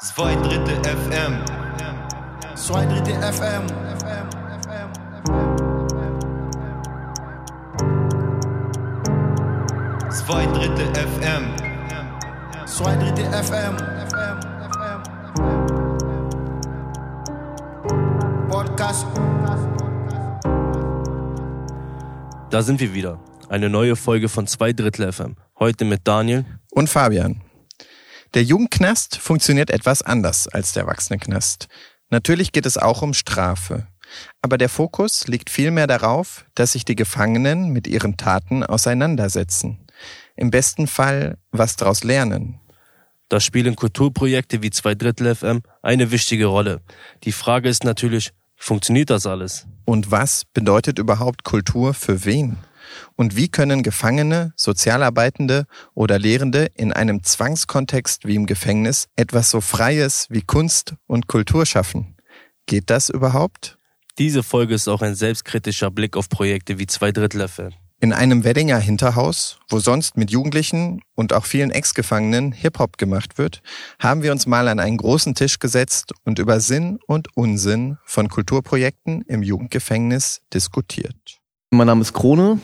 [0.00, 1.44] Zwei Drittel FM.
[2.54, 3.66] Zwei Drittel FM.
[10.08, 11.44] Zwei Drittel FM.
[12.66, 13.76] Zwei Drittel FM.
[18.48, 19.04] Podcast.
[22.50, 23.18] Da sind wir wieder.
[23.48, 25.34] Eine neue Folge von Zwei Drittel FM.
[25.58, 26.44] Heute mit Daniel.
[26.70, 27.40] und Fabian.
[28.38, 31.66] Der Jugendknast funktioniert etwas anders als der Erwachsenenknast.
[32.08, 33.88] Natürlich geht es auch um Strafe.
[34.42, 39.84] Aber der Fokus liegt vielmehr darauf, dass sich die Gefangenen mit ihren Taten auseinandersetzen.
[40.36, 42.60] Im besten Fall was daraus lernen.
[43.28, 46.80] Da spielen Kulturprojekte wie Zwei Drittel FM eine wichtige Rolle.
[47.24, 49.66] Die Frage ist natürlich, funktioniert das alles?
[49.84, 52.56] Und was bedeutet überhaupt Kultur für wen?
[53.16, 59.60] Und wie können Gefangene, Sozialarbeitende oder Lehrende in einem Zwangskontext wie im Gefängnis etwas so
[59.60, 62.16] Freies wie Kunst und Kultur schaffen?
[62.66, 63.78] Geht das überhaupt?
[64.18, 67.72] Diese Folge ist auch ein selbstkritischer Blick auf Projekte wie Zwei Drittel FM.
[68.00, 73.60] In einem Weddinger Hinterhaus, wo sonst mit Jugendlichen und auch vielen Ex-Gefangenen Hip-Hop gemacht wird,
[73.98, 78.28] haben wir uns mal an einen großen Tisch gesetzt und über Sinn und Unsinn von
[78.28, 81.40] Kulturprojekten im Jugendgefängnis diskutiert.
[81.70, 82.60] Mein Name ist Krone,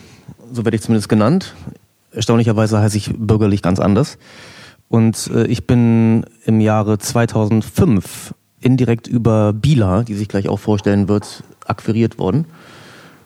[0.51, 1.53] so werde ich zumindest genannt.
[2.11, 4.17] Erstaunlicherweise heiße ich bürgerlich ganz anders.
[4.87, 11.07] Und äh, ich bin im Jahre 2005 indirekt über Bila, die sich gleich auch vorstellen
[11.07, 12.45] wird, akquiriert worden.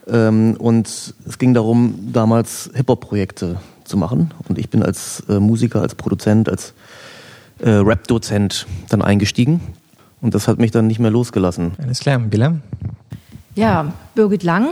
[0.07, 4.33] Ähm, und es ging darum, damals Hip-Hop-Projekte zu machen.
[4.47, 6.73] Und ich bin als äh, Musiker, als Produzent, als
[7.59, 9.61] äh, Rap-Dozent dann eingestiegen.
[10.21, 11.73] Und das hat mich dann nicht mehr losgelassen.
[11.81, 12.61] Alles klar, Bilam?
[13.55, 14.69] Ja, Birgit Lang.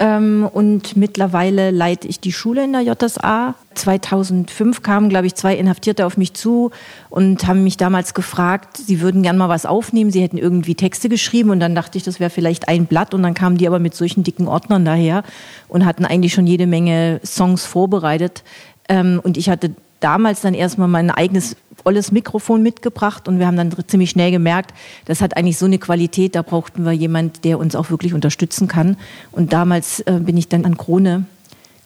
[0.00, 3.54] Ähm, und mittlerweile leite ich die Schule in der JSA.
[3.74, 6.70] 2005 kamen, glaube ich, zwei Inhaftierte auf mich zu
[7.10, 10.10] und haben mich damals gefragt, sie würden gern mal was aufnehmen.
[10.10, 13.22] Sie hätten irgendwie Texte geschrieben und dann dachte ich, das wäre vielleicht ein Blatt und
[13.22, 15.24] dann kamen die aber mit solchen dicken Ordnern daher
[15.66, 18.44] und hatten eigentlich schon jede Menge Songs vorbereitet.
[18.88, 23.56] Ähm, und ich hatte damals dann erstmal mein eigenes volles Mikrofon mitgebracht und wir haben
[23.56, 27.58] dann ziemlich schnell gemerkt, das hat eigentlich so eine Qualität, da brauchten wir jemand, der
[27.58, 28.96] uns auch wirklich unterstützen kann.
[29.32, 31.24] Und damals äh, bin ich dann an Krone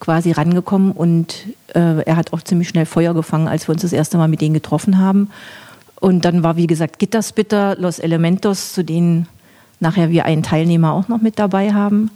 [0.00, 3.92] quasi rangekommen und äh, er hat auch ziemlich schnell Feuer gefangen, als wir uns das
[3.92, 5.30] erste Mal mit denen getroffen haben.
[6.00, 9.28] Und dann war, wie gesagt, Gittersbitter, Los Elementos, zu denen
[9.78, 12.10] nachher wir einen Teilnehmer auch noch mit dabei haben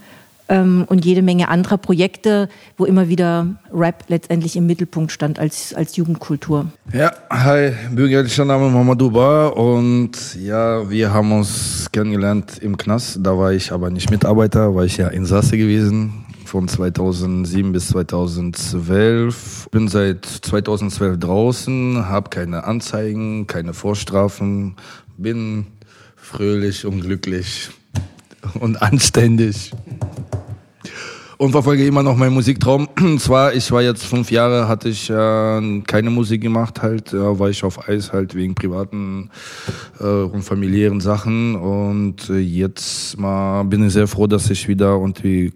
[0.48, 5.96] und jede Menge anderer Projekte, wo immer wieder Rap letztendlich im Mittelpunkt stand als, als
[5.96, 6.66] Jugendkultur.
[6.92, 13.18] Ja, hi, bürgerlicher Name Mamadou Ba und ja, wir haben uns kennengelernt im Knast.
[13.22, 19.68] Da war ich aber nicht Mitarbeiter, war ich ja Insasse gewesen von 2007 bis 2012.
[19.72, 24.76] Bin seit 2012 draußen, habe keine Anzeigen, keine Vorstrafen,
[25.16, 25.66] bin
[26.14, 27.70] fröhlich und glücklich
[28.60, 29.72] und anständig
[31.38, 32.88] und verfolge immer noch meinen Musiktraum.
[33.00, 37.38] Und zwar, ich war jetzt fünf Jahre, hatte ich äh, keine Musik gemacht, halt, äh,
[37.38, 39.30] war ich auf Eis halt wegen privaten
[40.00, 41.56] äh, und familiären Sachen.
[41.56, 45.52] Und äh, jetzt mal bin ich sehr froh, dass ich wieder und die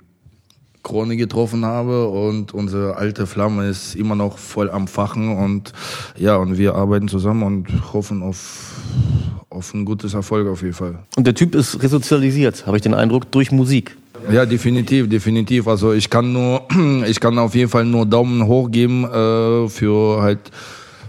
[0.82, 5.74] Krone getroffen habe und unsere alte Flamme ist immer noch voll am Fachen und
[6.16, 8.80] ja, und wir arbeiten zusammen und hoffen auf,
[9.50, 11.00] auf ein gutes Erfolg auf jeden Fall.
[11.16, 13.96] Und der Typ ist resozialisiert, habe ich den Eindruck, durch Musik.
[14.30, 15.66] Ja, definitiv, definitiv.
[15.68, 16.62] Also ich kann nur,
[17.06, 20.50] ich kann auf jeden Fall nur Daumen hoch geben äh, für halt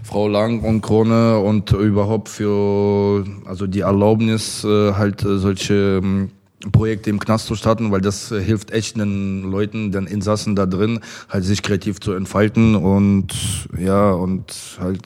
[0.02, 6.30] Frau Lang und Krone und überhaupt für also die Erlaubnis äh, halt äh, solche ähm,
[6.70, 10.66] Projekte im Knast zu starten, weil das äh, hilft echt den Leuten, den Insassen da
[10.66, 13.28] drin, halt sich kreativ zu entfalten und
[13.78, 15.02] ja und halt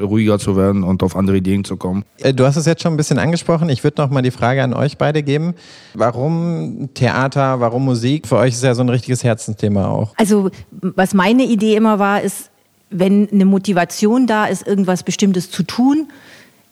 [0.00, 2.04] ruhiger zu werden und auf andere Ideen zu kommen.
[2.18, 3.68] Äh, Du hast es jetzt schon ein bisschen angesprochen.
[3.68, 5.54] Ich würde noch mal die Frage an euch beide geben.
[5.94, 8.26] Warum Theater, warum Musik?
[8.26, 10.14] Für euch ist ja so ein richtiges Herzensthema auch.
[10.16, 12.50] Also was meine Idee immer war, ist,
[12.90, 16.08] wenn eine Motivation da ist, irgendwas Bestimmtes zu tun,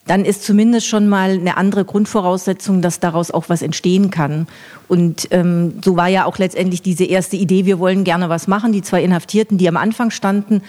[0.07, 4.49] dann ist zumindest schon mal eine andere Grundvoraussetzung, dass daraus auch was entstehen kann.
[4.89, 8.73] Und ähm, so war ja auch letztendlich diese erste Idee, wir wollen gerne was machen,
[8.73, 10.63] die zwei Inhaftierten, die am Anfang standen.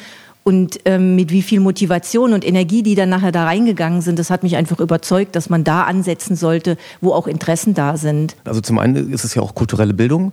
[0.44, 4.32] Und ähm, mit wie viel Motivation und Energie die dann nachher da reingegangen sind, das
[4.32, 8.36] hat mich einfach überzeugt, dass man da ansetzen sollte, wo auch Interessen da sind.
[8.44, 10.32] Also zum einen ist es ja auch kulturelle Bildung,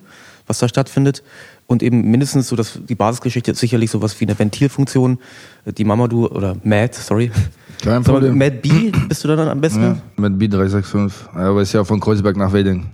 [0.49, 1.23] was da stattfindet.
[1.67, 5.19] Und eben mindestens so, dass die Basisgeschichte ist sicherlich sowas wie eine Ventilfunktion.
[5.67, 7.31] Die Mamadou oder Mad, sorry.
[7.83, 8.37] Kein Problem.
[8.37, 9.83] Mad B bist du da dann am besten?
[9.83, 11.13] Ja, mit B365.
[11.35, 12.87] Ja, aber ist ja von Kreuzberg nach Wedding.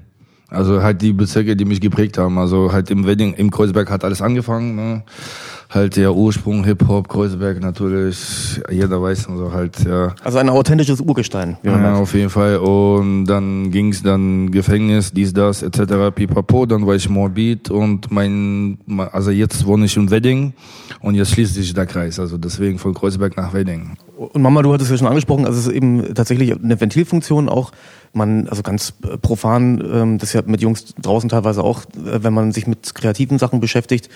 [0.49, 2.39] Also halt die Bezirke, die mich geprägt haben.
[2.39, 4.77] Also halt im Wedding, im Kreuzberg hat alles angefangen.
[4.77, 5.03] Ne?
[5.75, 10.15] Halt der Ursprung Hip-Hop, Kreuzberg natürlich, jeder weiß und so halt, ja.
[10.23, 11.99] Also ein authentisches Urgestein, Ja, merkt.
[11.99, 12.59] auf jeden Fall.
[12.59, 16.15] Und dann ging's dann Gefängnis, dies, das, etc.
[16.15, 16.67] Pipapo.
[16.67, 18.79] Dann war ich Moabit und mein,
[19.13, 20.53] also jetzt wohne ich in Wedding
[21.01, 22.19] und jetzt schließt sich der Kreis.
[22.21, 23.97] Also deswegen von Kreuzberg nach Wedding.
[24.17, 27.73] Und Mama, du hattest ja schon angesprochen, also es ist eben tatsächlich eine Ventilfunktion auch.
[28.13, 32.23] Man, also ganz äh, profan, ähm, das ist ja mit Jungs draußen teilweise auch, äh,
[32.23, 34.09] wenn man sich mit kreativen Sachen beschäftigt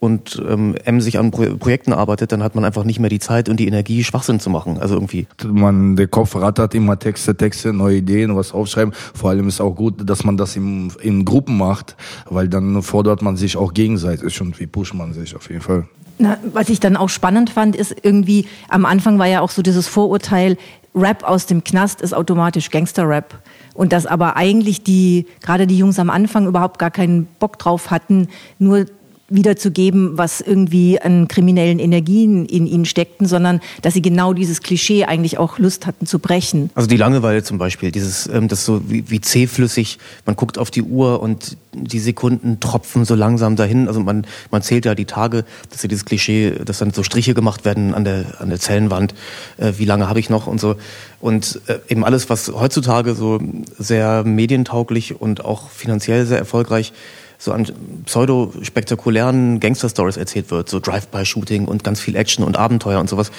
[0.00, 3.50] und ähm, sich an Pro Projekten arbeitet, dann hat man einfach nicht mehr die Zeit
[3.50, 4.78] und die Energie, Schwachsinn zu machen.
[4.78, 5.26] Also irgendwie.
[5.44, 8.94] Man, der Kopf rattert immer Texte, Texte, neue Ideen, was aufschreiben.
[8.94, 11.96] Vor allem ist auch gut, dass man das im, in Gruppen macht,
[12.28, 15.86] weil dann fordert man sich auch gegenseitig und wie pusht man sich auf jeden Fall.
[16.18, 19.62] Na, was ich dann auch spannend fand, ist irgendwie, am Anfang war ja auch so
[19.62, 20.56] dieses Vorurteil,
[20.94, 23.34] Rap aus dem Knast ist automatisch Gangster-Rap.
[23.74, 27.90] Und dass aber eigentlich die, gerade die Jungs am Anfang überhaupt gar keinen Bock drauf
[27.90, 28.28] hatten,
[28.58, 28.86] nur
[29.34, 35.04] wiederzugeben, was irgendwie an kriminellen Energien in ihnen steckten, sondern dass sie genau dieses Klischee
[35.04, 36.70] eigentlich auch Lust hatten zu brechen.
[36.74, 40.70] Also die Langeweile zum Beispiel, dieses, ähm, das so wie, wie zähflüssig, man guckt auf
[40.70, 43.88] die Uhr und die Sekunden tropfen so langsam dahin.
[43.88, 47.34] Also man, man zählt ja die Tage, dass ja dieses Klischee, dass dann so Striche
[47.34, 49.14] gemacht werden an der, an der Zellenwand,
[49.56, 50.76] äh, wie lange habe ich noch und so.
[51.20, 53.40] Und äh, eben alles, was heutzutage so
[53.78, 56.92] sehr medientauglich und auch finanziell sehr erfolgreich
[57.42, 57.66] so an
[58.06, 63.32] pseudo-spektakulären Gangster-Stories erzählt wird, so Drive-by-Shooting und ganz viel Action und Abenteuer und sowas,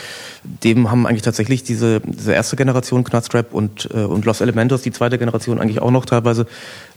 [0.44, 4.92] dem haben eigentlich tatsächlich diese, diese erste Generation Knastrap und, äh, und Los Elementos, die
[4.92, 6.48] zweite Generation eigentlich auch noch teilweise,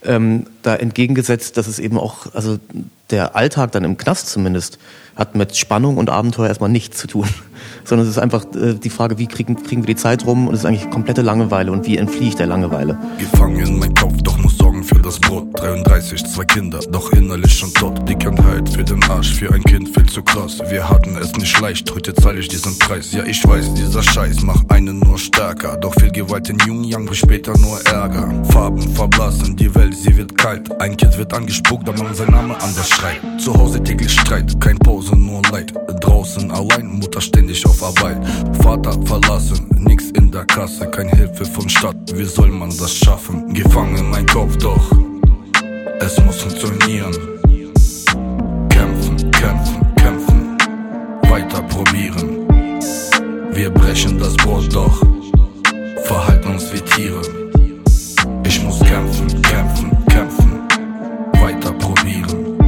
[0.04, 2.58] ähm, da entgegengesetzt, dass es eben auch, also
[3.10, 4.80] der Alltag dann im Knast zumindest,
[5.14, 7.28] hat mit Spannung und Abenteuer erstmal nichts zu tun.
[7.86, 10.54] Sondern es ist einfach äh, die Frage, wie kriegen, kriegen wir die Zeit rum und
[10.54, 12.98] es ist eigentlich komplette Langeweile und wie entfliehe ich der Langeweile.
[13.18, 15.46] Gefangen in mein Kopf, doch muss sorgen für das Brot.
[15.60, 18.08] 33, zwei Kinder, doch innerlich schon tot.
[18.08, 20.58] Die Kindheit für den Arsch, für ein Kind viel zu krass.
[20.68, 23.12] Wir hatten es nicht leicht, heute zahle ich diesen Preis.
[23.12, 25.76] Ja, ich weiß, dieser Scheiß macht einen nur stärker.
[25.76, 28.28] Doch viel Gewalt in Jung Yang bringt später nur Ärger.
[28.50, 30.80] Farben verblassen, die Welt, sie wird kalt.
[30.80, 33.20] Ein Kind wird angespuckt, da man sein Name anders schreit.
[33.38, 35.72] Zu Hause täglich Streit, kein Pause, nur Leid.
[36.00, 38.18] Draußen allein, Mutter ständig auf Arbeit.
[38.62, 41.96] Vater verlassen, nix in der Kasse, kein Hilfe von Stadt.
[42.14, 43.52] Wie soll man das schaffen?
[43.54, 44.90] Gefangen in mein Kopf, doch
[46.00, 47.14] es muss funktionieren.
[48.68, 50.58] Kämpfen, kämpfen, kämpfen,
[51.28, 52.46] weiter probieren.
[53.52, 55.02] Wir brechen das Brot, doch
[56.04, 57.22] verhalten uns wie Tiere.
[58.44, 60.60] Ich muss kämpfen, kämpfen, kämpfen,
[61.40, 62.58] weiter probieren.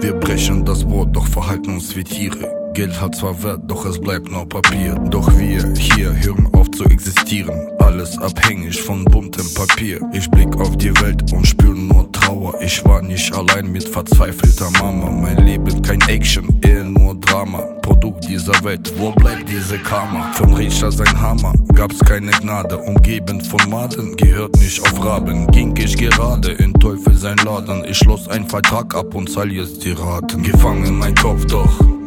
[0.00, 2.51] Wir brechen das Brot, doch verhalten uns wie Tiere.
[2.82, 4.96] Geld hat zwar Wert, doch es bleibt nur Papier.
[5.08, 7.54] Doch wir hier hören auf zu existieren.
[7.78, 10.00] Alles abhängig von buntem Papier.
[10.12, 12.60] Ich blick auf die Welt und spür nur Trauer.
[12.60, 15.12] Ich war nicht allein mit verzweifelter Mama.
[15.12, 17.60] Mein Leben kein Action, eher nur Drama.
[17.82, 20.32] Produkt dieser Welt, wo bleibt diese Karma?
[20.32, 22.78] Vom Richter sein Hammer, gab's keine Gnade.
[22.78, 25.46] Umgeben von Maden, gehört nicht auf Raben.
[25.52, 27.84] Ging ich gerade in Teufel sein Laden.
[27.84, 30.42] Ich schloss einen Vertrag ab und zahl jetzt die Raten.
[30.42, 32.01] Gefangen in mein Kopf, doch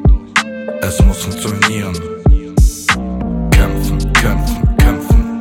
[0.82, 1.94] es muss funktionieren.
[3.52, 5.40] Kämpfen, kämpfen, kämpfen,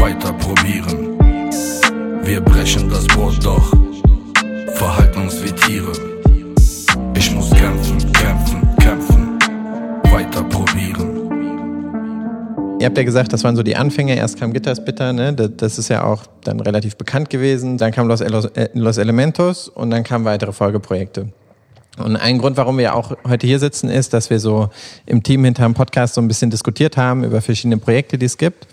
[0.00, 1.18] weiter probieren.
[2.22, 3.72] Wir brechen das Brot, doch
[4.74, 5.92] verhalten uns wie Tiere.
[7.16, 9.38] Ich muss kämpfen, kämpfen, kämpfen,
[10.12, 11.10] weiter probieren.
[12.80, 14.14] Ihr habt ja gesagt, das waren so die Anfänge.
[14.16, 15.32] Erst kam Gitters Bitter, ne?
[15.32, 17.78] Das- ist ja auch dann relativ bekannt gewesen.
[17.78, 21.28] Dann kam Los, äh, Los Elementos und dann kamen weitere Folgeprojekte.
[21.98, 24.68] Und ein Grund, warum wir auch heute hier sitzen, ist, dass wir so
[25.06, 28.66] im Team hinterm Podcast so ein bisschen diskutiert haben über verschiedene Projekte, die es gibt.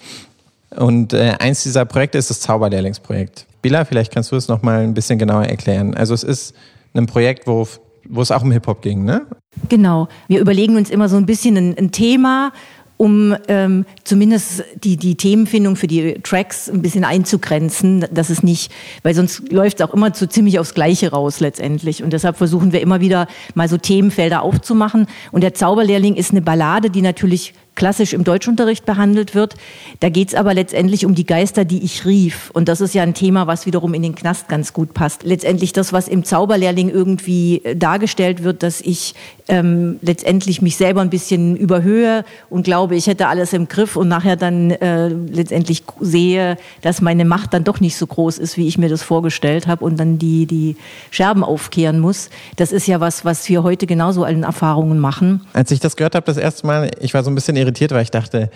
[0.76, 3.46] Und äh, eins dieser Projekte ist das Zauberlehrlingsprojekt.
[3.62, 5.94] Bila, vielleicht kannst du es noch mal ein bisschen genauer erklären.
[5.94, 6.56] Also es ist
[6.94, 7.68] ein Projekt, wo,
[8.10, 9.28] wo es auch um Hip-Hop ging, ne?
[9.70, 10.08] Genau.
[10.28, 12.54] Wir überlegen uns immer so ein bisschen ein, ein Thema,
[13.02, 18.72] um ähm, zumindest die, die Themenfindung für die Tracks ein bisschen einzugrenzen, dass es nicht,
[19.02, 22.04] weil sonst läuft es auch immer so ziemlich aufs Gleiche raus letztendlich.
[22.04, 25.08] Und deshalb versuchen wir immer wieder mal so Themenfelder aufzumachen.
[25.32, 29.56] Und der Zauberlehrling ist eine Ballade, die natürlich klassisch im Deutschunterricht behandelt wird.
[30.02, 32.52] Da geht es aber letztendlich um die Geister, die ich rief.
[32.54, 35.24] Und das ist ja ein Thema, was wiederum in den Knast ganz gut passt.
[35.24, 39.16] Letztendlich das, was im Zauberlehrling irgendwie äh, dargestellt wird, dass ich
[39.48, 44.08] ähm, letztendlich mich selber ein bisschen überhöhe und glaube, ich hätte alles im Griff und
[44.08, 48.68] nachher dann äh, letztendlich sehe, dass meine Macht dann doch nicht so groß ist, wie
[48.68, 50.78] ich mir das vorgestellt habe und dann die, die
[51.10, 52.30] Scherben aufkehren muss.
[52.56, 55.42] Das ist ja was, was wir heute genauso an Erfahrungen machen.
[55.54, 58.04] Als ich das gehört habe das erste Mal, ich war so ein bisschen irritiert, weil
[58.04, 58.50] ich dachte,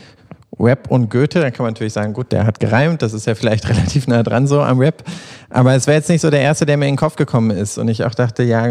[0.60, 3.36] Rap und Goethe, dann kann man natürlich sagen, gut, der hat gereimt, das ist ja
[3.36, 5.04] vielleicht relativ nah dran so am Rap.
[5.50, 7.78] Aber es wäre jetzt nicht so der erste, der mir in den Kopf gekommen ist.
[7.78, 8.68] Und ich auch dachte, ja,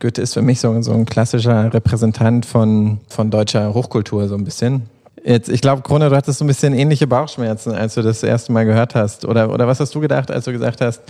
[0.00, 4.44] Goethe ist für mich so, so ein klassischer Repräsentant von, von deutscher Hochkultur, so ein
[4.44, 4.82] bisschen.
[5.24, 8.52] Jetzt, ich glaube, Krone, du hattest so ein bisschen ähnliche Bauchschmerzen, als du das erste
[8.52, 9.24] Mal gehört hast.
[9.24, 11.02] Oder, oder was hast du gedacht, als du gesagt hast,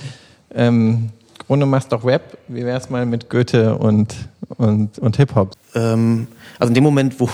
[0.55, 1.11] ähm,
[1.47, 4.15] Krone machst doch Rap, wie wär's mal mit Goethe und,
[4.57, 5.53] und, und Hip-Hop?
[5.75, 6.27] Ähm,
[6.59, 7.29] also in dem Moment, wo,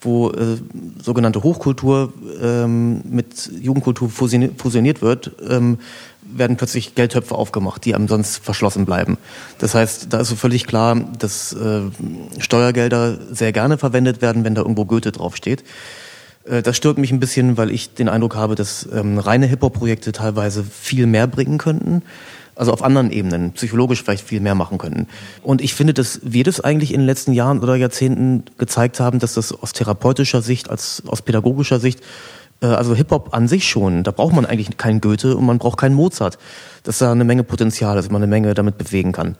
[0.00, 0.56] wo äh,
[1.02, 2.12] sogenannte Hochkultur
[2.42, 5.78] ähm, mit Jugendkultur fusioniert wird, ähm,
[6.22, 9.18] werden plötzlich Geldtöpfe aufgemacht, die sonst verschlossen bleiben.
[9.58, 11.82] Das heißt, da ist so völlig klar, dass äh,
[12.38, 15.64] Steuergelder sehr gerne verwendet werden, wenn da irgendwo Goethe draufsteht.
[16.44, 20.12] Äh, das stört mich ein bisschen, weil ich den Eindruck habe, dass ähm, reine Hip-Hop-Projekte
[20.12, 22.02] teilweise viel mehr bringen könnten.
[22.60, 25.06] Also auf anderen Ebenen, psychologisch vielleicht viel mehr machen könnten.
[25.42, 29.18] Und ich finde, dass wir das eigentlich in den letzten Jahren oder Jahrzehnten gezeigt haben,
[29.18, 32.02] dass das aus therapeutischer Sicht, als aus pädagogischer Sicht,
[32.60, 35.78] äh, also Hip-Hop an sich schon, da braucht man eigentlich keinen Goethe und man braucht
[35.78, 36.36] keinen Mozart.
[36.82, 39.36] Dass da eine Menge Potenzial ist, man eine Menge damit bewegen kann.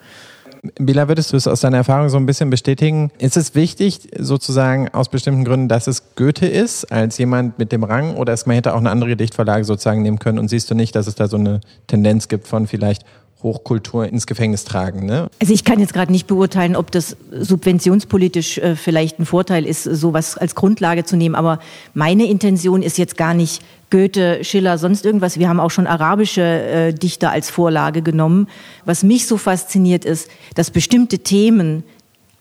[0.79, 3.11] Bila, würdest du es aus deiner Erfahrung so ein bisschen bestätigen?
[3.19, 7.83] Ist es wichtig, sozusagen aus bestimmten Gründen, dass es Goethe ist, als jemand mit dem
[7.83, 10.39] Rang, oder ist man hätte auch eine andere Gedichtverlage sozusagen nehmen können?
[10.39, 13.05] Und siehst du nicht, dass es da so eine Tendenz gibt von vielleicht
[13.43, 15.07] Hochkultur ins Gefängnis tragen.
[15.07, 15.29] Ne?
[15.41, 19.85] Also ich kann jetzt gerade nicht beurteilen, ob das subventionspolitisch äh, vielleicht ein Vorteil ist,
[19.85, 21.35] sowas als Grundlage zu nehmen.
[21.35, 21.59] Aber
[21.95, 25.39] meine Intention ist jetzt gar nicht Goethe, Schiller, sonst irgendwas.
[25.39, 28.49] Wir haben auch schon arabische äh, Dichter als Vorlage genommen.
[28.85, 31.83] Was mich so fasziniert ist, dass bestimmte Themen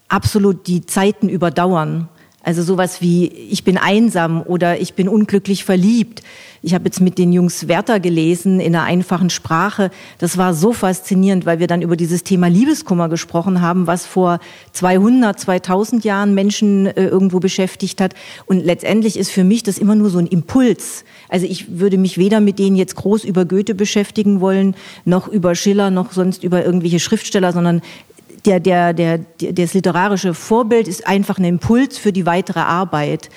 [0.07, 2.07] absolut die Zeiten überdauern.
[2.41, 6.23] Also sowas wie ich bin einsam oder ich bin unglücklich verliebt.
[6.61, 9.91] Ich habe jetzt mit den Jungs Werther gelesen in einer einfachen Sprache.
[10.19, 14.39] Das war so faszinierend, weil wir dann über dieses Thema Liebeskummer gesprochen haben, was vor
[14.71, 18.13] 200, 2000 Jahren Menschen äh, irgendwo beschäftigt hat.
[18.45, 21.05] Und letztendlich ist für mich das immer nur so ein Impuls.
[21.27, 25.55] Also ich würde mich weder mit denen jetzt groß über Goethe beschäftigen wollen, noch über
[25.55, 27.81] Schiller, noch sonst über irgendwelche Schriftsteller, sondern
[28.45, 33.29] der, der, der, das literarische Vorbild ist einfach ein Impuls für die weitere Arbeit.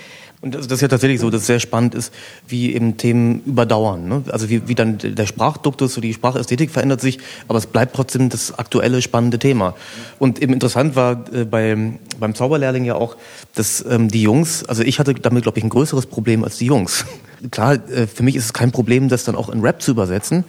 [0.42, 2.12] Und das ist ja tatsächlich so, dass es sehr spannend ist,
[2.48, 4.08] wie eben Themen überdauern.
[4.08, 4.24] Ne?
[4.32, 8.28] Also wie, wie dann der Sprachduktus, so die Sprachästhetik verändert sich, aber es bleibt trotzdem
[8.28, 9.76] das aktuelle, spannende Thema.
[10.18, 13.16] Und eben interessant war äh, bei, beim Zauberlehrling ja auch,
[13.54, 16.66] dass ähm, die Jungs, also ich hatte damit, glaube ich, ein größeres Problem als die
[16.66, 17.04] Jungs.
[17.52, 20.44] Klar, äh, für mich ist es kein Problem, das dann auch in Rap zu übersetzen.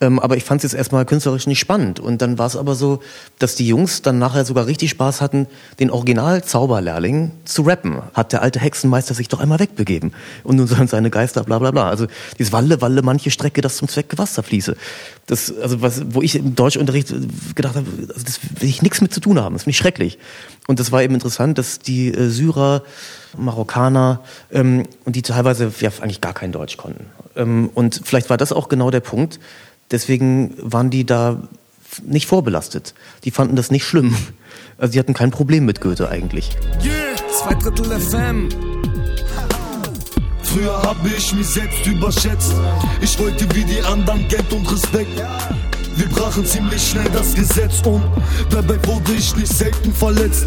[0.00, 1.98] Ähm, aber ich fand es jetzt erstmal künstlerisch nicht spannend.
[1.98, 3.00] Und dann war es aber so,
[3.38, 5.46] dass die Jungs dann nachher sogar richtig Spaß hatten,
[5.80, 8.00] den Original-Zauberlehrling zu rappen.
[8.14, 10.12] Hat der alte Hexenmeister sich doch einmal wegbegeben.
[10.44, 11.88] Und nun sollen seine Geister, bla bla bla.
[11.88, 12.06] Also
[12.38, 14.76] dieses Walle, Walle, manche Strecke, das zum Zweck Wasser fließe.
[15.26, 17.12] Das, also was, wo ich im Deutschunterricht
[17.54, 19.54] gedacht habe, also das will ich nichts mit zu tun haben.
[19.54, 20.18] Das finde ich schrecklich.
[20.68, 22.82] Und das war eben interessant, dass die äh, Syrer,
[23.36, 24.20] Marokkaner
[24.52, 27.06] ähm, und die teilweise ja eigentlich gar kein Deutsch konnten.
[27.36, 29.38] Ähm, und vielleicht war das auch genau der Punkt,
[29.90, 31.42] Deswegen waren die da
[32.04, 32.94] nicht vorbelastet.
[33.24, 34.16] Die fanden das nicht schlimm.
[34.80, 36.56] Also die hatten kein Problem mit Goethe eigentlich.
[36.84, 38.48] Yeah, zwei Drittel FM.
[40.44, 42.54] Früher habe ich mich selbst überschätzt.
[43.00, 45.20] Ich wollte wie die anderen Geld und Respekt.
[45.98, 48.00] Wir brachen ziemlich schnell das Gesetz um.
[48.50, 50.46] Dabei wurde ich nicht selten verletzt.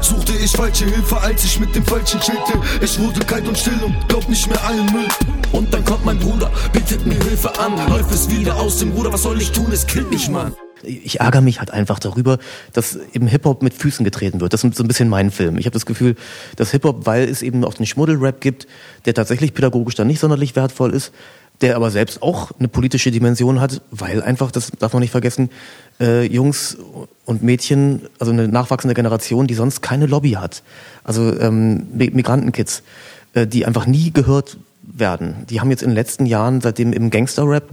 [0.00, 2.52] Suchte ich falsche Hilfe, als ich mit dem Falschen chillte.
[2.80, 5.08] Ich wurde kalt und still und glaub nicht mehr allen Müll.
[5.50, 7.72] Und dann kommt mein Bruder, bietet mir Hilfe an.
[7.88, 9.66] Läuft es wieder aus dem Ruder, was soll ich tun?
[9.72, 10.54] Es killt mich, Mann.
[10.84, 12.38] Ich ärgere mich halt einfach darüber,
[12.72, 14.52] dass im Hip-Hop mit Füßen getreten wird.
[14.52, 15.58] Das ist so ein bisschen mein Film.
[15.58, 16.14] Ich habe das Gefühl,
[16.54, 18.68] dass Hip-Hop, weil es eben auch den Schmuddelrap gibt,
[19.04, 21.12] der tatsächlich pädagogisch dann nicht sonderlich wertvoll ist,
[21.60, 25.50] der aber selbst auch eine politische Dimension hat, weil einfach, das darf man nicht vergessen,
[26.00, 26.76] äh, Jungs
[27.24, 30.62] und Mädchen, also eine nachwachsende Generation, die sonst keine Lobby hat.
[31.04, 32.82] Also ähm, Migrantenkids,
[33.34, 35.46] äh, die einfach nie gehört werden.
[35.48, 37.68] Die haben jetzt in den letzten Jahren, seitdem im Gangster-Rap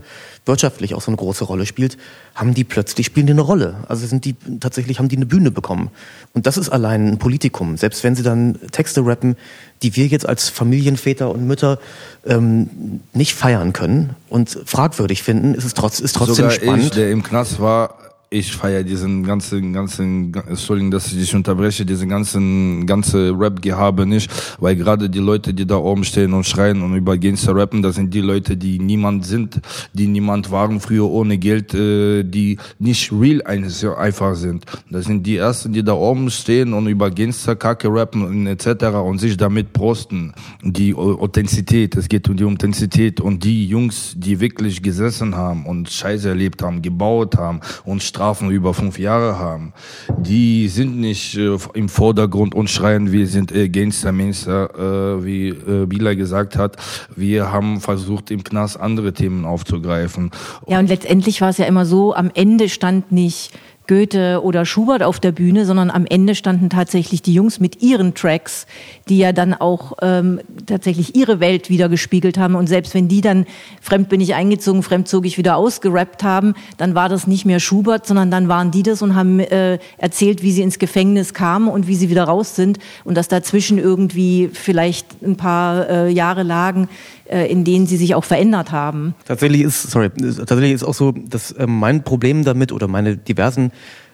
[0.49, 1.97] wirtschaftlich auch so eine große Rolle spielt,
[2.35, 3.75] haben die plötzlich spielen die eine Rolle.
[3.87, 5.89] Also sind die tatsächlich haben die eine Bühne bekommen.
[6.33, 7.77] Und das ist allein ein Politikum.
[7.77, 9.37] Selbst wenn sie dann Texte rappen,
[9.81, 11.79] die wir jetzt als Familienväter und Mütter
[12.25, 16.83] ähm, nicht feiern können und fragwürdig finden, ist es trotz, ist trotzdem Sogar spannend.
[16.83, 21.83] Ich, der im Knast war, ich feiere diesen ganzen, ganzen, Entschuldigung, dass ich dich unterbreche,
[21.83, 26.83] diesen ganzen, ganze Rap-Gehabe nicht, weil gerade die Leute, die da oben stehen und schreien
[26.83, 29.59] und über Gangster rappen, das sind die Leute, die niemand sind,
[29.93, 34.63] die niemand waren früher ohne Geld, äh, die nicht real einfach sind.
[34.91, 38.85] Das sind die ersten, die da oben stehen und über Gangster-Kacke rappen und etc.
[39.03, 40.33] und sich damit prosten.
[40.61, 45.89] Die Authentizität, es geht um die Authentizität und die Jungs, die wirklich gesessen haben und
[45.89, 49.71] Scheiße erlebt haben, gebaut haben und Strafen über fünf Jahre haben,
[50.17, 55.47] die sind nicht äh, im Vordergrund und schreien, wir sind äh, Gangster, Mainster, äh, wie
[55.47, 56.75] äh, Bila gesagt hat.
[57.15, 60.31] Wir haben versucht, im Knast andere Themen aufzugreifen.
[60.67, 63.53] Ja, und letztendlich war es ja immer so, am Ende stand nicht
[63.89, 68.13] Goethe oder Schubert auf der Bühne, sondern am Ende standen tatsächlich die Jungs mit ihren
[68.13, 68.67] Tracks,
[69.09, 72.53] die ja dann auch ähm, tatsächlich ihre Welt wieder gespiegelt haben.
[72.53, 73.47] Und selbst wenn die dann
[73.81, 77.59] Fremd bin ich eingezogen, Fremd zog ich wieder ausgerappt haben, dann war das nicht mehr
[77.59, 81.67] Schubert, sondern dann waren die das und haben äh, erzählt, wie sie ins Gefängnis kamen
[81.67, 86.43] und wie sie wieder raus sind und dass dazwischen irgendwie vielleicht ein paar äh, Jahre
[86.43, 86.89] lagen,
[87.29, 89.15] in denen sie sich auch verändert haben.
[89.25, 93.71] Tatsächlich ist, sorry, tatsächlich ist auch so, dass ähm, mein Problem damit oder meine diversen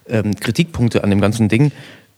[0.07, 1.71] ähm, Kritikpunkte an dem ganzen Ding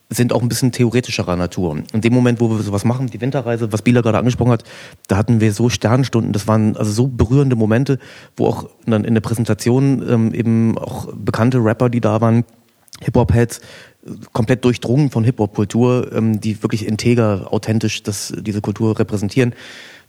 [0.10, 1.84] sind auch ein bisschen theoretischerer Natur.
[1.92, 4.64] In dem Moment, wo wir sowas machen, die Winterreise, was Bieler gerade angesprochen hat,
[5.08, 8.00] da hatten wir so Sternstunden, das waren also so berührende Momente,
[8.38, 12.46] wo auch dann in der Präsentation ähm, eben auch bekannte Rapper, die da waren,
[13.02, 13.60] Hip-Hop-Heads,
[14.32, 19.54] komplett durchdrungen von Hip-Hop-Kultur, ähm, die wirklich integer, authentisch das, diese Kultur repräsentieren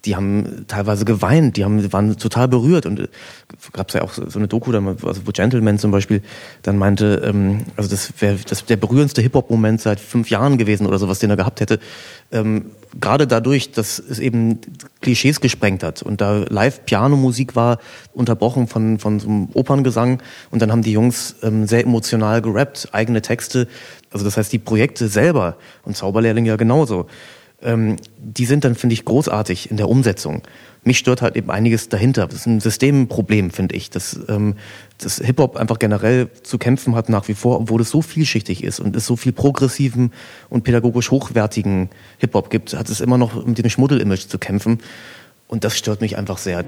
[0.05, 2.87] die haben teilweise geweint, die haben, waren total berührt.
[2.87, 3.09] Und äh,
[3.73, 6.23] gab es ja auch so eine Doku, also wo Gentleman zum Beispiel
[6.62, 10.99] dann meinte, ähm, also das wäre das der berührendste Hip-Hop-Moment seit fünf Jahren gewesen oder
[10.99, 11.81] sowas, den er gehabt hätte.
[12.31, 12.67] Ähm,
[13.00, 14.61] Gerade dadurch, dass es eben
[15.02, 17.78] Klischees gesprengt hat und da Live-Piano-Musik war,
[18.14, 20.23] unterbrochen von, von so einem Operngesang.
[20.50, 23.69] Und dann haben die Jungs ähm, sehr emotional gerappt, eigene Texte,
[24.11, 27.07] also das heißt die Projekte selber und Zauberlehrling ja genauso
[27.62, 30.42] ähm, die sind dann, finde ich, großartig in der Umsetzung.
[30.84, 32.26] Mich stört halt eben einiges dahinter.
[32.26, 34.54] Das ist ein Systemproblem, finde ich, dass, ähm,
[34.98, 38.78] dass Hip-Hop einfach generell zu kämpfen hat nach wie vor, obwohl es so vielschichtig ist
[38.78, 40.12] und es so viel progressiven
[40.48, 44.78] und pädagogisch hochwertigen Hip-Hop gibt, hat es immer noch mit dem Schmuddel-Image zu kämpfen.
[45.49, 46.62] Und das stört mich einfach sehr.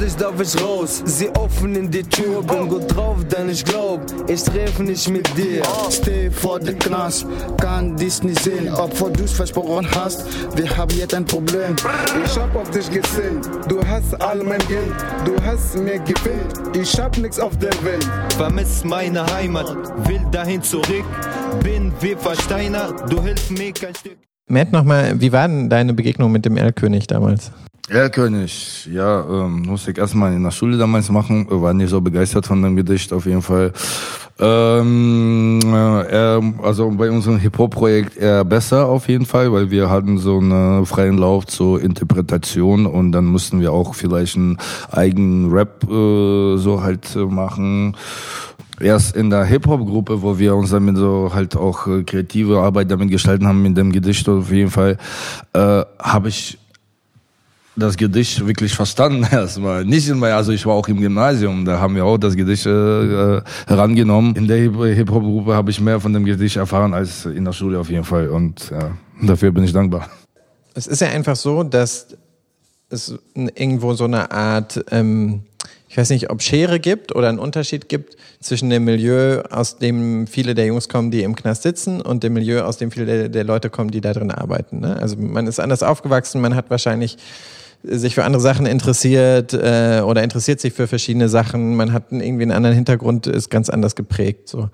[0.00, 4.42] Endlich darf ich raus, sie öffnen die Tür, bin gut drauf, denn ich glaub, ich
[4.42, 5.62] treffe nicht mit dir.
[5.90, 7.26] Steh vor dem Knast,
[7.60, 10.24] kann dies nicht sehen, obwohl du's versprochen hast,
[10.56, 11.76] wir haben jetzt ein Problem.
[12.24, 14.94] Ich hab auf dich gesehen, du hast all mein Geld,
[15.26, 18.08] du hast mir gefehlt, ich hab nix auf der Welt.
[18.38, 19.66] Vermiss meine Heimat,
[20.08, 21.04] will dahin zurück,
[21.62, 24.16] bin wie Versteiner, du hilfst mir kein Stück.
[24.48, 27.52] Matt, nochmal, wie war denn deine Begegnung mit dem Erlkönig damals?
[27.88, 32.46] Erlkönig, ja, ähm, musste ich erstmal in der Schule damals machen, war nicht so begeistert
[32.46, 33.72] von dem Gedicht auf jeden Fall.
[34.38, 40.38] Ähm, äh, also bei unserem Hip-Hop-Projekt eher besser auf jeden Fall, weil wir hatten so
[40.38, 44.56] einen freien Lauf zur Interpretation und dann mussten wir auch vielleicht einen
[44.90, 47.96] eigenen Rap äh, so halt äh, machen.
[48.80, 53.10] Erst in der Hip-Hop-Gruppe, wo wir uns damit so halt auch äh, kreative Arbeit damit
[53.10, 54.96] gestalten haben, mit dem Gedicht auf jeden Fall,
[55.52, 56.59] äh, habe ich
[57.76, 59.84] das Gedicht wirklich verstanden erstmal.
[59.84, 62.66] Nicht in mein, also ich war auch im Gymnasium, da haben wir auch das Gedicht
[62.66, 64.34] äh, herangenommen.
[64.36, 67.90] In der Hip-Hop-Gruppe habe ich mehr von dem Gedicht erfahren als in der Schule auf
[67.90, 70.08] jeden Fall und ja, dafür bin ich dankbar.
[70.74, 72.16] Es ist ja einfach so, dass
[72.88, 75.42] es irgendwo so eine Art, ähm,
[75.90, 80.28] ich weiß nicht, ob Schere gibt oder einen Unterschied gibt zwischen dem Milieu, aus dem
[80.28, 83.28] viele der Jungs kommen, die im Knast sitzen, und dem Milieu, aus dem viele der,
[83.28, 84.78] der Leute kommen, die da drin arbeiten.
[84.78, 84.96] Ne?
[85.00, 87.18] Also man ist anders aufgewachsen, man hat wahrscheinlich
[87.82, 91.74] sich für andere Sachen interessiert äh, oder interessiert sich für verschiedene Sachen.
[91.74, 94.48] Man hat irgendwie einen anderen Hintergrund, ist ganz anders geprägt.
[94.48, 94.70] So.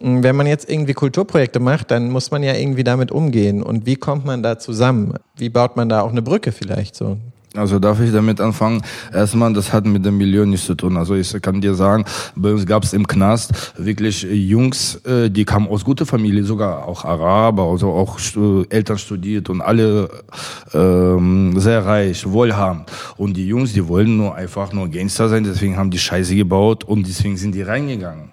[0.00, 3.62] Wenn man jetzt irgendwie Kulturprojekte macht, dann muss man ja irgendwie damit umgehen.
[3.62, 5.14] Und wie kommt man da zusammen?
[5.34, 7.16] Wie baut man da auch eine Brücke vielleicht so?
[7.54, 8.82] Also darf ich damit anfangen?
[9.12, 10.96] Erstmal, das hat mit dem Milieu nichts zu tun.
[10.96, 15.44] Also ich kann dir sagen, bei uns gab es im Knast wirklich Jungs, äh, die
[15.44, 18.18] kamen aus guter Familie, sogar auch Araber, also auch
[18.70, 20.08] Eltern studiert und alle
[20.72, 22.90] ähm, sehr reich, wohlhabend.
[23.16, 26.84] Und die Jungs, die wollen nur einfach nur Gangster sein, deswegen haben die Scheiße gebaut
[26.84, 28.31] und deswegen sind die reingegangen.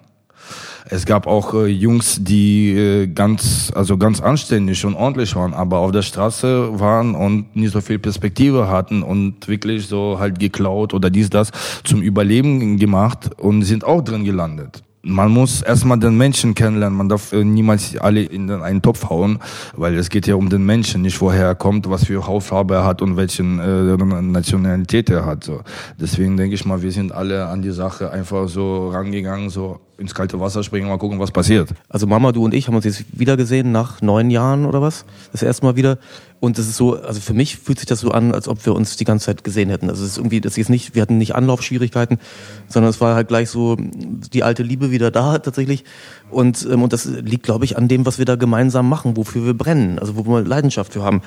[0.92, 5.78] Es gab auch äh, Jungs, die äh, ganz, also ganz anständig und ordentlich waren, aber
[5.78, 10.92] auf der Straße waren und nicht so viel Perspektive hatten und wirklich so halt geklaut
[10.92, 11.52] oder dies, das
[11.84, 16.96] zum Überleben gemacht und sind auch drin gelandet man muss erstmal den Menschen kennenlernen.
[16.96, 19.38] Man darf äh, niemals alle in einen Topf hauen,
[19.74, 22.84] weil es geht ja um den Menschen, nicht woher er kommt, was für Hautfarbe er
[22.84, 25.44] hat und welchen äh, Nationalität er hat.
[25.44, 25.60] So.
[25.98, 30.14] Deswegen denke ich mal, wir sind alle an die Sache einfach so rangegangen, so ins
[30.14, 31.70] kalte Wasser springen, mal gucken, was passiert.
[31.88, 35.04] Also Mama, du und ich haben uns jetzt wieder gesehen nach neun Jahren oder was?
[35.32, 35.98] Das erste Mal wieder.
[36.40, 38.74] Und das ist so, also für mich fühlt sich das so an, als ob wir
[38.74, 39.90] uns die ganze Zeit gesehen hätten.
[39.90, 42.18] Also es ist irgendwie, das ist nicht, wir hatten nicht Anlaufschwierigkeiten,
[42.66, 45.84] sondern es war halt gleich so die alte Liebe wieder da tatsächlich.
[46.30, 49.44] Und, ähm, und das liegt, glaube ich, an dem, was wir da gemeinsam machen, wofür
[49.44, 51.20] wir brennen, also wo wir Leidenschaft für haben.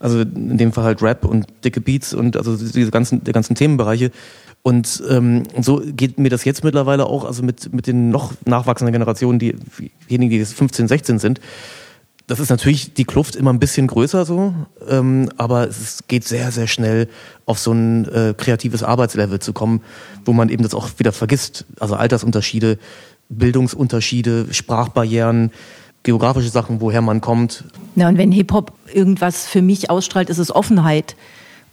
[0.00, 3.54] Also in dem Fall halt Rap und dicke Beats und also diese ganzen, die ganzen
[3.54, 4.10] Themenbereiche.
[4.62, 8.94] Und ähm, so geht mir das jetzt mittlerweile auch, also mit, mit den noch nachwachsenden
[8.94, 9.56] Generationen, die,
[10.08, 11.40] diejenigen, die jetzt 15, 16 sind.
[12.26, 14.54] Das ist natürlich die Kluft immer ein bisschen größer so,
[14.88, 17.08] ähm, aber es geht sehr, sehr schnell
[17.44, 19.82] auf so ein äh, kreatives Arbeitslevel zu kommen,
[20.24, 21.66] wo man eben das auch wieder vergisst.
[21.80, 22.78] Also Altersunterschiede,
[23.28, 25.52] Bildungsunterschiede, Sprachbarrieren,
[26.02, 27.64] geografische Sachen, woher man kommt.
[27.94, 31.16] Na, und wenn Hip-Hop irgendwas für mich ausstrahlt, ist es Offenheit.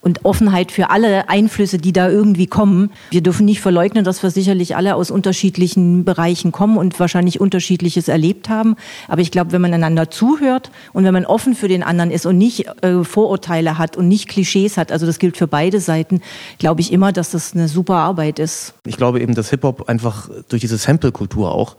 [0.02, 2.92] Und Offenheit für alle Einflüsse, die da irgendwie kommen.
[3.12, 8.08] Wir dürfen nicht verleugnen, dass wir sicherlich alle aus unterschiedlichen Bereichen kommen und wahrscheinlich unterschiedliches
[8.08, 8.76] erlebt haben.
[9.08, 12.26] Aber ich glaube, wenn man einander zuhört und wenn man offen für den anderen ist
[12.26, 16.22] und nicht äh, Vorurteile hat und nicht Klischees hat, also das gilt für beide Seiten,
[16.58, 18.74] glaube ich immer, dass das eine super Arbeit ist.
[18.86, 21.76] Ich glaube eben, dass Hip-Hop einfach durch diese Sample-Kultur auch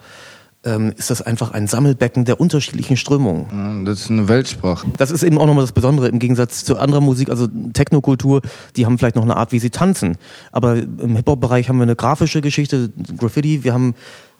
[0.64, 3.85] ähm, ist das einfach ein Sammelbecken der unterschiedlichen Strömungen.
[3.85, 4.87] Das ist eine Weltsprache.
[4.96, 8.42] Das ist eben auch nochmal das Besondere im Gegensatz zu anderer Musik, also Technokultur,
[8.77, 10.16] die haben vielleicht noch eine Art, wie sie tanzen.
[10.53, 13.94] Aber im Hip-Hop-Bereich haben wir eine grafische Geschichte, Graffiti, wir haben,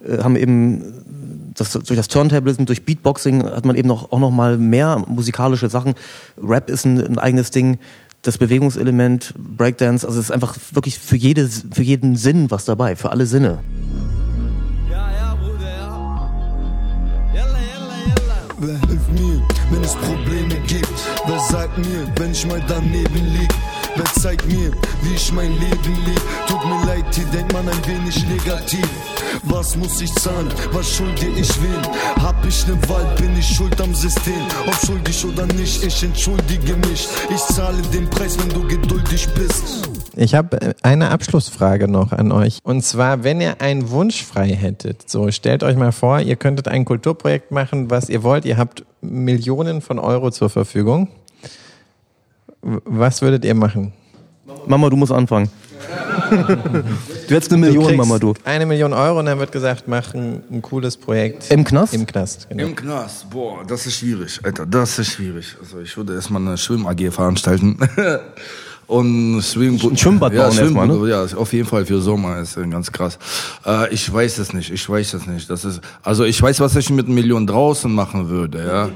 [0.07, 4.31] äh, haben eben das, durch das Turntablism, durch Beatboxing hat man eben noch, auch noch
[4.31, 5.95] mal mehr musikalische Sachen.
[6.41, 7.79] Rap ist ein, ein eigenes Ding
[8.23, 12.95] das Bewegungselement, Breakdance, also es ist einfach wirklich für, jede, für jeden Sinn was dabei,
[12.95, 13.59] für alle Sinne.
[19.73, 20.93] Wenn es Probleme gibt?
[21.27, 23.51] Wer sagt mir, wenn ich mal daneben lieg?
[23.97, 24.71] Wer zeigt mir,
[25.03, 26.21] wie ich mein Leben lieb?
[26.49, 28.89] Tut mir leid, hier denkt man ein wenig negativ.
[29.45, 30.49] Was muss ich zahlen?
[30.73, 32.23] Was schulde ich wem?
[32.23, 34.43] Hab ich ne Wahl, bin ich schuld am System?
[34.67, 37.09] Ob schuldig oder nicht, ich entschuldige mich.
[37.31, 39.92] Ich zahle den Preis, wenn du geduldig bist.
[40.17, 42.59] Ich habe eine Abschlussfrage noch an euch.
[42.63, 46.69] Und zwar, wenn ihr einen Wunsch frei hättet, so stellt euch mal vor, ihr könntet
[46.69, 48.45] ein Kulturprojekt machen, was ihr wollt.
[48.45, 51.09] Ihr habt Millionen von Euro zur Verfügung.
[52.63, 53.93] Was würdet ihr machen?
[54.67, 55.51] Mama, du musst anfangen.
[56.31, 58.35] du hättest eine Million, du Mama, du.
[58.45, 61.51] Eine Million Euro und dann wird gesagt, mach ein, ein cooles Projekt.
[61.51, 61.95] Im Knast?
[61.95, 62.65] Im Knast, genau.
[62.65, 65.57] Im Knast, boah, das ist schwierig, Alter, das ist schwierig.
[65.61, 67.79] Also ich würde erstmal eine Schwimm-AG veranstalten.
[68.87, 69.93] Und Swimmingpool.
[69.93, 71.09] Ein Schwimmbad ja, bauen erstmal, ne?
[71.09, 73.19] Ja, auf jeden Fall für Sommer ist ganz krass.
[73.65, 75.49] Äh, ich weiß es nicht, ich weiß es nicht.
[75.49, 78.89] Das ist, also ich weiß, was ich mit einer Million draußen machen würde, ja.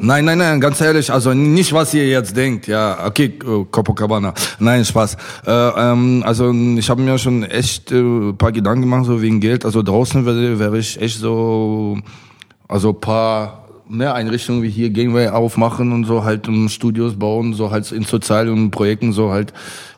[0.00, 3.06] nein, nein, nein, ganz ehrlich, also nicht, was ihr jetzt denkt, ja.
[3.06, 4.34] Okay, äh, Copacabana.
[4.58, 5.16] Nein, Spaß.
[5.46, 9.40] Äh, ähm, also ich habe mir schon echt äh, ein paar Gedanken gemacht, so wegen
[9.40, 9.64] Geld.
[9.64, 11.98] Also draußen wäre wär ich echt so,
[12.68, 17.70] also paar mehr Einrichtungen wie hier Gangway aufmachen und so halt und Studios bauen, so
[17.70, 19.52] halt in sozialen Projekten so halt.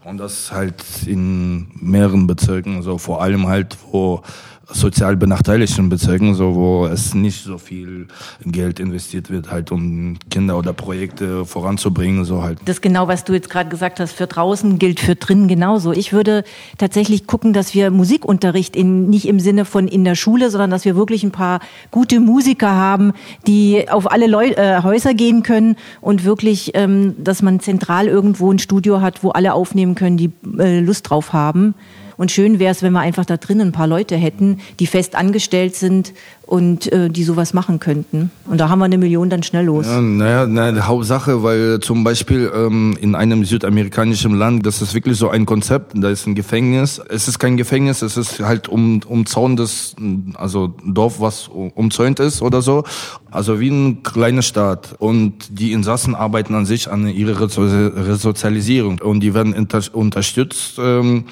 [0.05, 4.23] Und das halt in mehreren Bezirken, so vor allem halt wo
[4.69, 8.09] sozial benachteiligten Bezirken, so wo es nicht so viel
[8.45, 12.59] Geld investiert wird, halt um Kinder oder Projekte voranzubringen, so halt.
[12.65, 15.93] Das genau, was du jetzt gerade gesagt hast, für draußen gilt für drinnen genauso.
[15.93, 16.43] Ich würde
[16.79, 20.85] tatsächlich gucken, dass wir Musikunterricht in, nicht im Sinne von in der Schule, sondern dass
[20.85, 21.61] wir wirklich ein paar
[21.93, 23.13] gute Musiker haben,
[23.47, 28.51] die auf alle Leu äh, Häuser gehen können und wirklich, ähm, dass man zentral irgendwo
[28.51, 31.75] ein Studio hat, wo alle aufnehmen können, die äh, Lust drauf haben.
[32.17, 35.15] Und schön wäre es, wenn wir einfach da drin ein paar Leute hätten, die fest
[35.15, 36.13] angestellt sind
[36.47, 38.31] und äh, die sowas machen könnten.
[38.47, 39.87] Und da haben wir eine Million dann schnell los.
[39.87, 45.19] Ja, naja, naja, Hauptsache, weil zum Beispiel ähm, in einem südamerikanischen Land, das ist wirklich
[45.19, 47.01] so ein Konzept, da ist ein Gefängnis.
[47.09, 49.97] Es ist kein Gefängnis, es ist halt um, umzauntes,
[50.35, 52.85] also Dorf, was umzäunt ist oder so.
[53.31, 54.95] Also wie ein kleiner Staat.
[54.99, 59.01] Und die Insassen arbeiten an sich an ihrer Resozialisierung.
[59.01, 61.25] Und die werden unter unterstützt, ähm,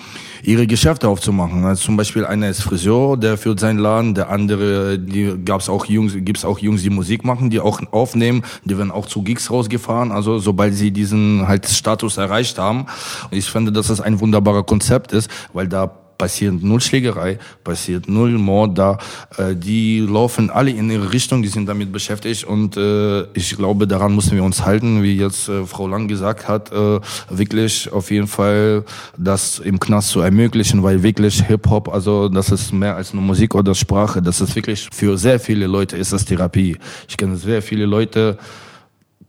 [0.42, 1.64] ihre Geschäfte aufzumachen.
[1.64, 5.86] Also zum Beispiel einer ist Friseur, der führt seinen Laden, der andere, die gab's auch
[5.86, 9.50] Jungs, gibt's auch Jungs, die Musik machen, die auch aufnehmen, die werden auch zu Gigs
[9.50, 12.86] rausgefahren, also sobald sie diesen halt Status erreicht haben.
[13.30, 18.32] Ich finde, dass das ein wunderbarer Konzept ist, weil da passiert null Schlägerei, passiert null
[18.38, 18.98] Mord da.
[19.36, 23.86] Äh, die laufen alle in ihre Richtung, die sind damit beschäftigt und äh, ich glaube,
[23.86, 27.00] daran müssen wir uns halten, wie jetzt äh, Frau Lang gesagt hat, äh,
[27.30, 28.84] wirklich auf jeden Fall
[29.16, 33.54] das im Knast zu ermöglichen, weil wirklich Hip-Hop, also das ist mehr als nur Musik
[33.54, 36.76] oder Sprache, das ist wirklich für sehr viele Leute ist das Therapie.
[37.08, 38.38] Ich kenne sehr viele Leute,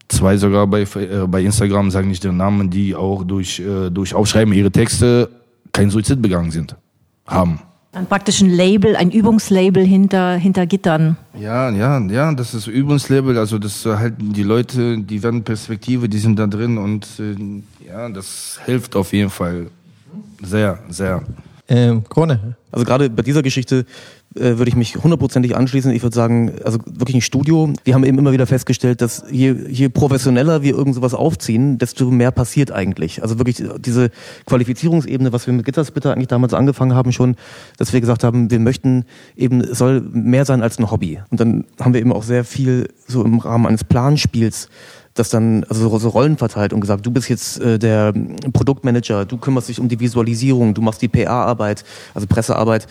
[0.08, 4.14] zwei sogar bei, äh, bei Instagram, sagen nicht den Namen, die auch durch, äh, durch
[4.14, 5.28] Aufschreiben ihre Texte
[5.76, 6.76] kein Suizid begangen sind,
[7.26, 7.60] haben.
[7.92, 11.16] Dann praktisch ein Label, ein Übungslabel hinter, hinter Gittern.
[11.38, 16.18] Ja, ja, ja, das ist Übungslabel, also das halt die Leute, die werden Perspektive, die
[16.18, 17.34] sind da drin und äh,
[17.88, 19.68] ja, das hilft auf jeden Fall
[20.42, 21.22] sehr, sehr.
[21.68, 22.56] Ähm, Krone.
[22.70, 23.86] Also gerade bei dieser Geschichte
[24.36, 25.90] äh, würde ich mich hundertprozentig anschließen.
[25.92, 27.72] Ich würde sagen, also wirklich ein Studio.
[27.84, 32.10] Wir haben eben immer wieder festgestellt, dass je, je professioneller wir irgend sowas aufziehen, desto
[32.10, 33.22] mehr passiert eigentlich.
[33.22, 34.10] Also wirklich diese
[34.44, 37.36] Qualifizierungsebene, was wir mit Gittersplitter eigentlich damals angefangen haben schon,
[37.78, 39.04] dass wir gesagt haben, wir möchten
[39.36, 41.20] eben, es soll mehr sein als ein Hobby.
[41.30, 44.68] Und dann haben wir eben auch sehr viel so im Rahmen eines Planspiels
[45.16, 48.12] das dann also so Rollen verteilt und gesagt, du bist jetzt äh, der
[48.52, 52.86] Produktmanager, du kümmerst dich um die Visualisierung, du machst die PA-Arbeit, also Pressearbeit,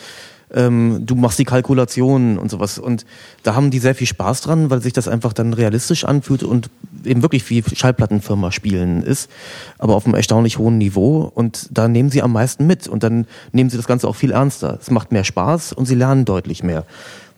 [0.53, 2.79] ähm, du machst die Kalkulationen und sowas.
[2.79, 3.05] Und
[3.43, 6.69] da haben die sehr viel Spaß dran, weil sich das einfach dann realistisch anfühlt und
[7.03, 9.29] eben wirklich wie Schallplattenfirma spielen ist,
[9.77, 11.31] aber auf einem erstaunlich hohen Niveau.
[11.33, 14.31] Und da nehmen sie am meisten mit und dann nehmen sie das Ganze auch viel
[14.31, 14.77] ernster.
[14.81, 16.85] Es macht mehr Spaß und sie lernen deutlich mehr.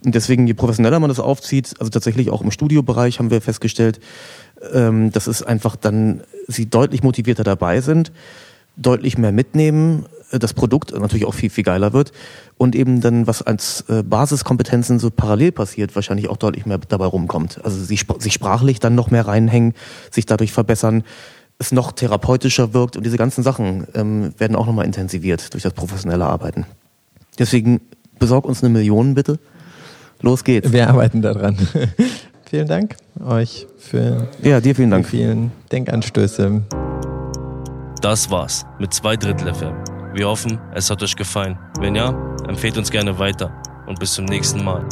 [0.05, 3.99] Und deswegen, je professioneller man das aufzieht, also tatsächlich auch im Studiobereich haben wir festgestellt,
[4.73, 8.11] ähm, dass es einfach dann sie deutlich motivierter dabei sind,
[8.75, 12.11] deutlich mehr mitnehmen, äh, das Produkt natürlich auch viel, viel geiler wird
[12.57, 17.05] und eben dann, was als äh, Basiskompetenzen so parallel passiert, wahrscheinlich auch deutlich mehr dabei
[17.05, 17.59] rumkommt.
[17.63, 19.73] Also sie, sich sprachlich dann noch mehr reinhängen,
[20.11, 21.03] sich dadurch verbessern,
[21.59, 25.73] es noch therapeutischer wirkt und diese ganzen Sachen ähm, werden auch nochmal intensiviert durch das
[25.73, 26.65] professionelle Arbeiten.
[27.39, 27.81] Deswegen
[28.19, 29.39] besorg uns eine Million bitte.
[30.21, 30.71] Los geht's.
[30.71, 31.57] Wir arbeiten daran.
[32.49, 35.05] Vielen Dank euch für ja, dir vielen Dank.
[35.05, 36.61] die vielen Denkanstöße.
[38.01, 39.73] Das war's mit zwei Drittel FM.
[40.13, 41.57] Wir hoffen, es hat euch gefallen.
[41.79, 42.09] Wenn ja,
[42.47, 43.51] empfehlt uns gerne weiter
[43.87, 44.85] und bis zum nächsten Mal.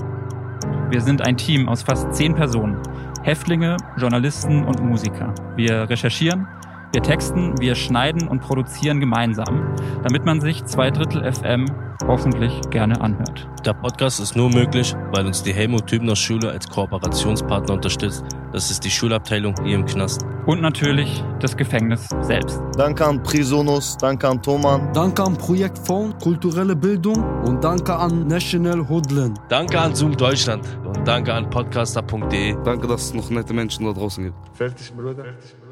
[0.89, 2.77] Wir sind ein Team aus fast zehn Personen.
[3.23, 5.33] Häftlinge, Journalisten und Musiker.
[5.55, 6.47] Wir recherchieren,
[6.93, 11.65] wir texten, wir schneiden und produzieren gemeinsam, damit man sich zwei Drittel FM
[12.07, 13.47] hoffentlich gerne anhört.
[13.65, 18.23] Der Podcast ist nur möglich, weil uns die Helmut Tübner Schule als Kooperationspartner unterstützt.
[18.51, 20.25] Das ist die Schulabteilung hier im Knast.
[20.45, 22.61] Und natürlich das Gefängnis selbst.
[22.77, 24.93] Danke an Prisonus, danke an Thoman.
[24.93, 29.39] Danke an Projekt Fonds, kulturelle Bildung und danke an National Hoodland.
[29.49, 32.55] Danke an Zoom Deutschland und danke an podcaster.de.
[32.63, 34.37] Danke, dass es noch nette Menschen da draußen gibt.
[34.53, 35.23] Fertig, Bruder.
[35.23, 35.64] Fertig, Bruder.